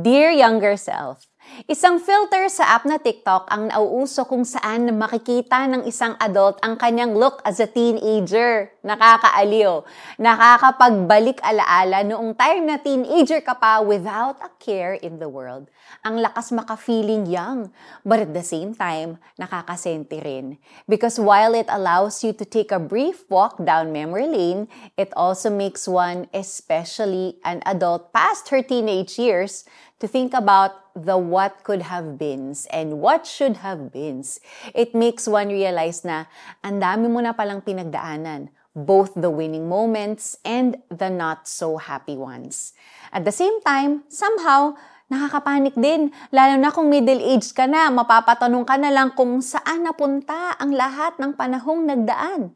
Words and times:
Dear 0.00 0.30
Younger 0.30 0.76
Self, 0.76 1.26
Isang 1.64 1.96
filter 1.96 2.46
sa 2.52 2.76
app 2.76 2.84
na 2.84 3.00
TikTok 3.00 3.48
ang 3.48 3.72
nauuso 3.72 4.28
kung 4.28 4.44
saan 4.44 4.92
makikita 4.92 5.64
ng 5.64 5.88
isang 5.88 6.12
adult 6.20 6.60
ang 6.60 6.76
kanyang 6.76 7.16
look 7.16 7.40
as 7.48 7.56
a 7.58 7.66
teenager. 7.66 8.68
Nakakaaliw. 8.84 9.80
Nakakapagbalik 10.20 11.40
alaala 11.40 12.04
noong 12.04 12.36
time 12.36 12.68
na 12.68 12.76
teenager 12.76 13.40
ka 13.40 13.56
pa 13.56 13.80
without 13.80 14.36
a 14.44 14.52
care 14.60 15.00
in 15.00 15.16
the 15.16 15.26
world. 15.26 15.72
Ang 16.04 16.20
lakas 16.20 16.52
maka-feeling 16.52 17.24
young, 17.24 17.72
but 18.04 18.20
at 18.20 18.36
the 18.36 18.44
same 18.44 18.76
time, 18.76 19.16
nakakasenti 19.40 20.20
rin. 20.22 20.60
Because 20.84 21.18
while 21.18 21.56
it 21.56 21.66
allows 21.72 22.22
you 22.22 22.36
to 22.36 22.44
take 22.44 22.70
a 22.70 22.82
brief 22.82 23.24
walk 23.32 23.58
down 23.64 23.96
memory 23.96 24.28
lane, 24.28 24.68
it 25.00 25.08
also 25.16 25.48
makes 25.48 25.88
one, 25.88 26.28
especially 26.34 27.38
an 27.42 27.62
adult 27.64 28.12
past 28.12 28.50
her 28.52 28.62
teenage 28.62 29.18
years, 29.18 29.64
to 29.96 30.04
think 30.04 30.36
about 30.36 30.92
the 30.92 31.16
what 31.16 31.64
could 31.64 31.88
have 31.88 32.20
beens 32.20 32.68
and 32.68 33.00
what 33.00 33.24
should 33.24 33.64
have 33.64 33.92
beens. 33.92 34.40
It 34.76 34.92
makes 34.92 35.24
one 35.24 35.48
realize 35.48 36.04
na 36.04 36.28
ang 36.60 36.80
dami 36.80 37.08
mo 37.08 37.24
na 37.24 37.32
palang 37.32 37.64
pinagdaanan, 37.64 38.52
both 38.76 39.16
the 39.16 39.32
winning 39.32 39.72
moments 39.72 40.36
and 40.44 40.76
the 40.92 41.08
not 41.08 41.48
so 41.48 41.80
happy 41.80 42.16
ones. 42.16 42.76
At 43.08 43.24
the 43.24 43.32
same 43.32 43.56
time, 43.64 44.04
somehow, 44.12 44.76
nakakapanik 45.08 45.72
din, 45.80 46.12
lalo 46.28 46.60
na 46.60 46.68
kung 46.68 46.92
middle 46.92 47.20
age 47.24 47.56
ka 47.56 47.64
na, 47.64 47.88
mapapatanong 47.88 48.68
ka 48.68 48.76
na 48.76 48.92
lang 48.92 49.16
kung 49.16 49.40
saan 49.40 49.88
napunta 49.88 50.60
ang 50.60 50.76
lahat 50.76 51.16
ng 51.16 51.32
panahong 51.32 51.88
nagdaan. 51.88 52.52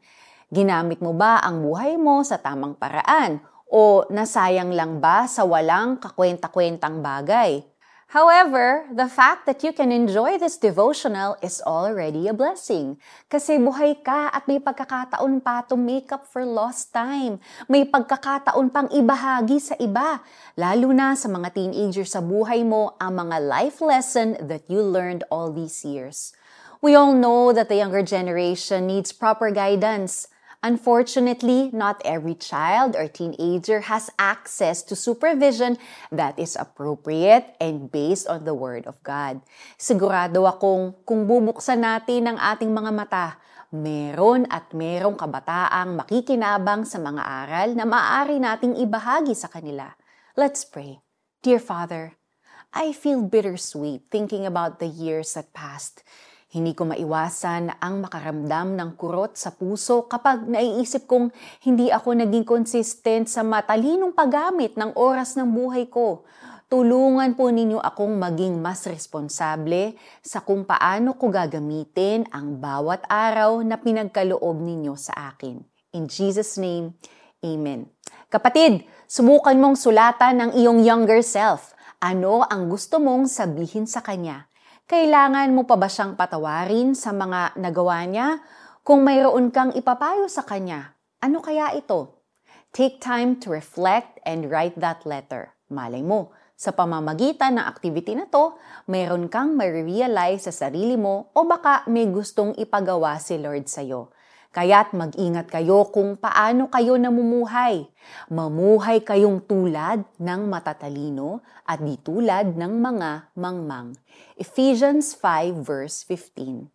Ginamit 0.53 1.01
mo 1.01 1.15
ba 1.15 1.41
ang 1.41 1.65
buhay 1.65 1.97
mo 1.97 2.21
sa 2.21 2.37
tamang 2.37 2.77
paraan? 2.77 3.41
O 3.71 4.03
nasayang 4.11 4.75
lang 4.75 4.99
ba 4.99 5.23
sa 5.31 5.47
walang 5.47 5.95
kakwenta-kwentang 5.95 6.99
bagay? 6.99 7.63
However, 8.11 8.83
the 8.91 9.07
fact 9.07 9.47
that 9.47 9.63
you 9.63 9.71
can 9.71 9.95
enjoy 9.95 10.35
this 10.35 10.59
devotional 10.59 11.39
is 11.39 11.63
already 11.63 12.27
a 12.27 12.35
blessing. 12.35 12.99
Kasi 13.31 13.55
buhay 13.55 14.03
ka 14.03 14.27
at 14.35 14.43
may 14.51 14.59
pagkakataon 14.59 15.39
pa 15.39 15.63
to 15.71 15.79
make 15.79 16.11
up 16.11 16.27
for 16.27 16.43
lost 16.43 16.91
time. 16.91 17.39
May 17.71 17.87
pagkakataon 17.87 18.67
pang 18.75 18.91
ibahagi 18.91 19.63
sa 19.63 19.79
iba. 19.79 20.19
Lalo 20.59 20.91
na 20.91 21.15
sa 21.15 21.31
mga 21.31 21.55
teenager 21.55 22.03
sa 22.03 22.19
buhay 22.19 22.67
mo 22.67 22.99
ang 22.99 23.15
mga 23.15 23.39
life 23.39 23.79
lesson 23.79 24.35
that 24.43 24.67
you 24.67 24.83
learned 24.83 25.23
all 25.31 25.47
these 25.47 25.87
years. 25.87 26.35
We 26.83 26.99
all 26.99 27.15
know 27.15 27.55
that 27.55 27.71
the 27.71 27.79
younger 27.79 28.03
generation 28.03 28.91
needs 28.91 29.15
proper 29.15 29.55
guidance. 29.55 30.27
Unfortunately, 30.61 31.73
not 31.73 31.97
every 32.05 32.37
child 32.37 32.93
or 32.93 33.09
teenager 33.09 33.89
has 33.89 34.13
access 34.21 34.85
to 34.85 34.93
supervision 34.93 35.81
that 36.13 36.37
is 36.37 36.53
appropriate 36.53 37.57
and 37.57 37.89
based 37.89 38.29
on 38.29 38.45
the 38.45 38.53
Word 38.53 38.85
of 38.85 39.01
God. 39.01 39.41
Sigurado 39.73 40.45
akong 40.45 41.01
kung 41.01 41.25
bubuksan 41.25 41.81
natin 41.81 42.29
ang 42.29 42.37
ating 42.37 42.69
mga 42.69 42.93
mata, 42.93 43.41
meron 43.73 44.45
at 44.53 44.69
merong 44.69 45.17
kabataang 45.17 45.97
makikinabang 45.97 46.85
sa 46.85 47.01
mga 47.01 47.23
aral 47.25 47.69
na 47.73 47.85
maaari 47.89 48.37
nating 48.37 48.77
ibahagi 48.85 49.33
sa 49.33 49.49
kanila. 49.49 49.97
Let's 50.37 50.61
pray. 50.61 51.01
Dear 51.41 51.57
Father, 51.57 52.21
I 52.69 52.93
feel 52.93 53.25
bittersweet 53.25 54.13
thinking 54.13 54.45
about 54.45 54.77
the 54.77 54.85
years 54.85 55.33
that 55.33 55.57
passed. 55.57 56.05
Hindi 56.51 56.75
ko 56.75 56.83
maiwasan 56.83 57.79
ang 57.79 58.03
makaramdam 58.03 58.75
ng 58.75 58.99
kurot 58.99 59.39
sa 59.39 59.55
puso 59.55 60.03
kapag 60.11 60.51
naiisip 60.51 61.07
kong 61.07 61.31
hindi 61.63 61.87
ako 61.87 62.11
naging 62.11 62.43
consistent 62.43 63.31
sa 63.31 63.39
matalinong 63.39 64.11
paggamit 64.11 64.75
ng 64.75 64.91
oras 64.99 65.39
ng 65.39 65.47
buhay 65.47 65.87
ko. 65.87 66.27
Tulungan 66.67 67.39
po 67.39 67.47
ninyo 67.47 67.79
akong 67.79 68.19
maging 68.19 68.59
mas 68.59 68.83
responsable 68.83 69.95
sa 70.19 70.43
kung 70.43 70.67
paano 70.67 71.15
ko 71.15 71.31
gagamitin 71.31 72.27
ang 72.35 72.59
bawat 72.59 73.07
araw 73.07 73.63
na 73.63 73.79
pinagkaloob 73.79 74.59
ninyo 74.59 74.99
sa 74.99 75.31
akin. 75.31 75.55
In 75.95 76.11
Jesus' 76.11 76.59
name, 76.59 76.99
Amen. 77.39 77.87
Kapatid, 78.27 78.83
subukan 79.07 79.55
mong 79.55 79.79
sulatan 79.79 80.35
ng 80.35 80.51
iyong 80.59 80.83
younger 80.83 81.23
self. 81.23 81.71
Ano 82.03 82.43
ang 82.43 82.67
gusto 82.67 82.99
mong 82.99 83.31
sabihin 83.31 83.87
sa 83.87 84.03
kanya? 84.03 84.50
Kailangan 84.91 85.55
mo 85.55 85.63
pa 85.63 85.79
ba 85.79 85.87
siyang 85.87 86.19
patawarin 86.19 86.91
sa 86.99 87.15
mga 87.15 87.55
nagawa 87.55 88.03
niya? 88.03 88.43
Kung 88.83 89.07
mayroon 89.07 89.47
kang 89.47 89.71
ipapayo 89.71 90.27
sa 90.27 90.43
kanya, 90.43 90.99
ano 91.23 91.39
kaya 91.39 91.71
ito? 91.71 92.27
Take 92.75 92.99
time 92.99 93.39
to 93.39 93.55
reflect 93.55 94.19
and 94.27 94.51
write 94.51 94.75
that 94.75 95.07
letter. 95.07 95.55
Malay 95.71 96.03
mo, 96.03 96.35
sa 96.59 96.75
pamamagitan 96.75 97.55
ng 97.55 97.63
activity 97.71 98.19
na 98.19 98.27
to, 98.27 98.59
mayroon 98.91 99.31
kang 99.31 99.55
ma-realize 99.55 100.51
sa 100.51 100.67
sarili 100.67 100.99
mo 100.99 101.31
o 101.31 101.47
baka 101.47 101.87
may 101.87 102.11
gustong 102.11 102.51
ipagawa 102.59 103.15
si 103.15 103.39
Lord 103.39 103.71
sa'yo. 103.71 104.11
Kaya't 104.51 104.91
mag-ingat 104.91 105.47
kayo 105.47 105.87
kung 105.95 106.19
paano 106.19 106.67
kayo 106.67 106.99
namumuhay. 106.99 107.87
Mamuhay 108.27 108.99
kayong 108.99 109.47
tulad 109.47 110.03
ng 110.19 110.41
matatalino 110.51 111.39
at 111.63 111.79
di 111.79 111.95
tulad 111.95 112.59
ng 112.59 112.73
mga 112.83 113.31
mangmang. 113.39 113.95
Ephesians 114.35 115.15
5 115.15 115.63
verse 115.63 116.03
15. 116.03 116.67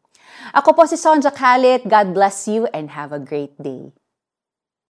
Ako 0.56 0.72
po 0.72 0.88
si 0.88 0.96
Sonja 0.96 1.28
Khalid. 1.28 1.84
God 1.84 2.16
bless 2.16 2.48
you 2.48 2.64
and 2.72 2.96
have 2.96 3.12
a 3.12 3.20
great 3.20 3.52
day. 3.60 3.92